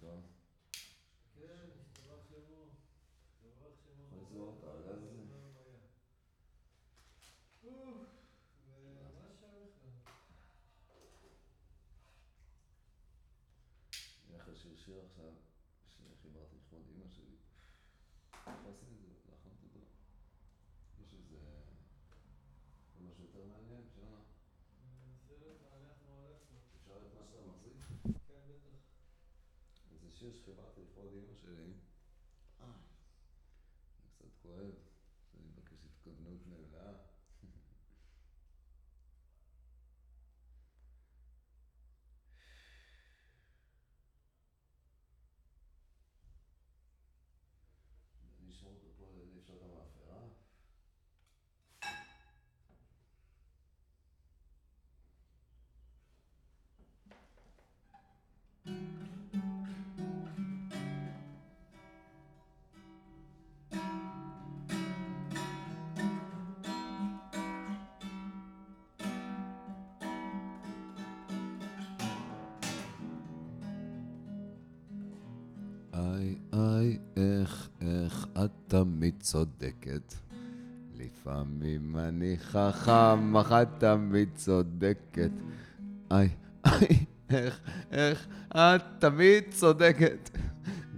[0.00, 0.22] טוב.
[1.34, 2.64] כן, השתבח שמו.
[3.44, 4.26] השתבח שמו.
[4.26, 5.16] חזור, אתה על זה.
[14.34, 15.32] איך השיר שיר עכשיו,
[15.88, 17.36] שחיברתי לכבוד אימא שלי.
[18.32, 19.32] איך עשיתי את זה?
[19.32, 19.86] לחמת אותו.
[21.00, 21.36] יש איזה...
[23.00, 24.20] משהו יותר מעניין, שמה?
[26.76, 27.65] אפשר את מה שאתה
[30.14, 31.74] Je fais partie de 3D, vous savez.
[32.60, 32.86] Aïe!
[33.98, 34.56] Ça te quoi.
[35.30, 37.06] Ça dit pas que c'est comme nous je l'ai là.
[48.98, 49.75] Pas aller faire le monde.
[76.14, 80.14] איי, איי, איך, איך את תמיד צודקת.
[80.96, 85.30] לפעמים אני חכם, אך את תמיד צודקת.
[86.10, 86.28] איי,
[86.66, 90.30] איי, איך, איך את תמיד צודקת.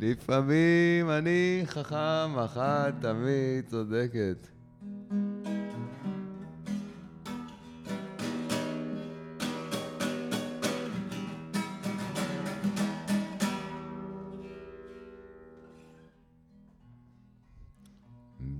[0.00, 4.48] לפעמים אני חכם, אך את תמיד צודקת.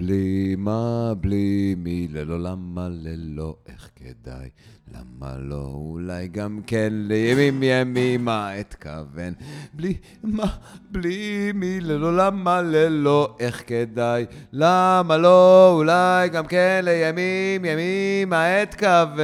[0.04, 4.48] בלי מה, בלי מי, ללא למה, ללא איך כדאי,
[4.94, 9.34] למה לא, אולי גם כן לימים ימימה אתכוון.
[9.74, 10.46] בלי מה,
[10.90, 19.22] בלי מי, ללא למה, ללא איך כדאי, למה לא, אולי גם כן לימים ימימה אתכוון.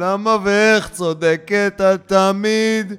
[0.00, 2.92] למה, ואיך צודקת את תמיד?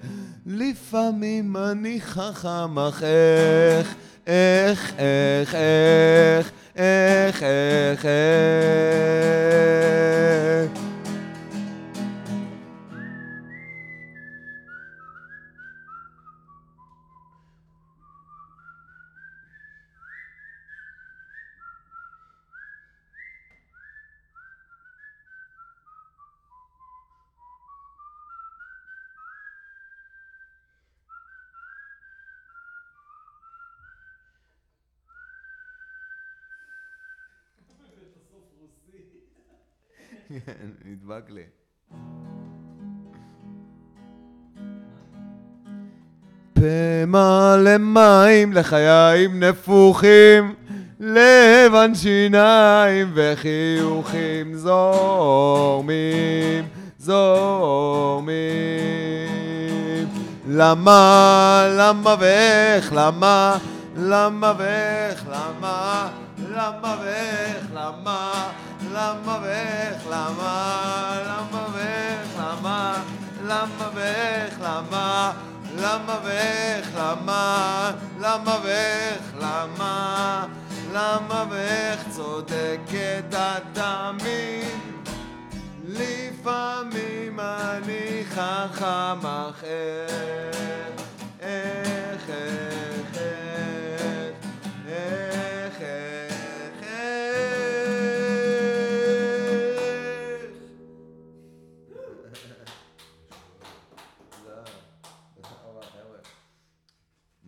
[0.45, 3.95] לפעמים אני חכם, אך איך,
[4.27, 9.50] איך, איך, איך, איך, איך, איך.
[40.45, 41.41] כן, נדבק לי.
[46.53, 50.55] פה מלא מים לחיים נפוחים,
[50.99, 55.93] לבן שיניים וחיוכים זורמים,
[56.97, 58.31] זורמים.
[60.49, 63.57] למה, למה ואיך, למה,
[64.03, 66.09] למה ואיך, למה,
[66.49, 68.51] למה ואיך, למה,
[68.91, 72.93] למה ואיך, למה, למה ואיך, למה,
[73.45, 75.31] למה ואיך, למה,
[75.77, 80.45] למה ואיך, למה, למה ואיך, למה,
[80.93, 83.77] למה ואיך צודקת את
[85.87, 89.63] לפעמים אני חכם אך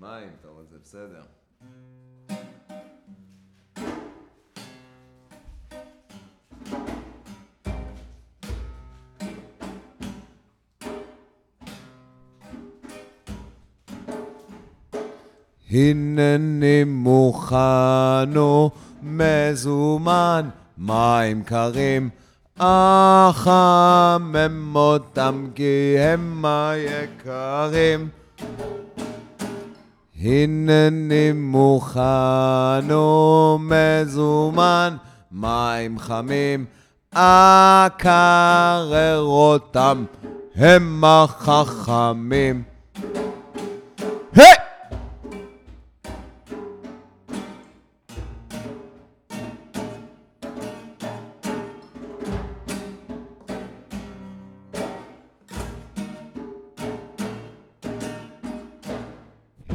[0.03, 1.21] מים, אומר, זה בסדר.
[15.71, 22.09] הנני מוכן ומזומן, מים קרים,
[22.57, 23.41] אחמם
[24.75, 28.09] אותם כי הם היקרים.
[30.23, 32.91] הנני מוכן
[33.61, 34.95] ומזומן,
[35.31, 36.65] מים חמים,
[37.11, 40.05] אקרר אותם,
[40.55, 42.63] הם החכמים.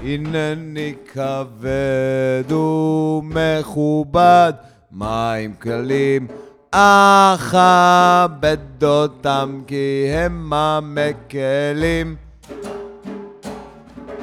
[0.03, 4.53] הנני כבד ומכובד,
[4.93, 6.27] מים כלים,
[6.71, 12.17] אכבד אותם כי הם המקלים.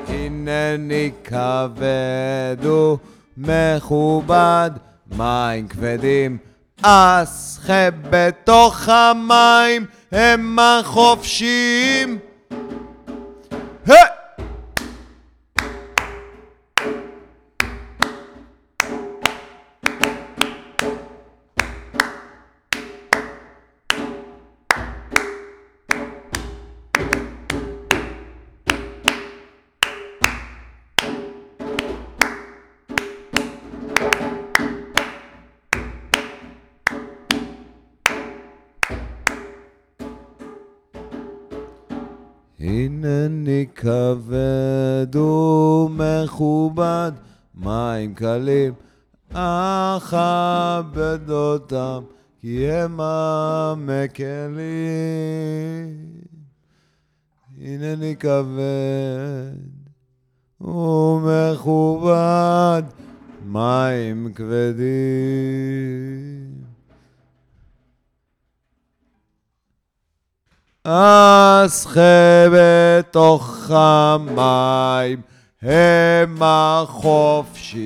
[0.08, 2.58] הנני כבד
[3.38, 4.72] ומכובד,
[5.18, 6.38] מים כבדים,
[6.82, 12.20] אסחה בתוך המים, הם החופשיים.
[42.66, 47.12] הנני כבד ומכובד,
[47.56, 48.74] מים קלים,
[49.34, 52.04] אכבד אותם,
[52.42, 54.56] כי הם המקלים.
[57.62, 59.56] הנני כבד
[60.62, 62.04] ומכובד,
[63.46, 64.86] מים כבדים.
[70.88, 75.22] אסחה בתוך המים,
[75.62, 77.86] הם החופשיים.